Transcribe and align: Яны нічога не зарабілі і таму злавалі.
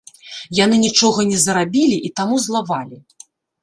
Яны 0.59 0.79
нічога 0.85 1.27
не 1.33 1.39
зарабілі 1.45 1.97
і 2.11 2.15
таму 2.19 2.43
злавалі. 2.51 2.97